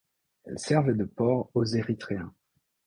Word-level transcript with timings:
Elle 0.45 0.57
servait 0.57 0.95
de 0.95 1.03
port 1.03 1.51
aux 1.53 1.63
Erythréens. 1.63 2.33